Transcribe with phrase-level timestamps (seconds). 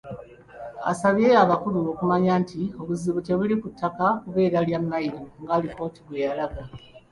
[0.91, 6.61] Asabye abakulu okumanya nti obuzibu tebuli ku ttaka kubeera lya mayiro ng'alipoota bwe yalaga.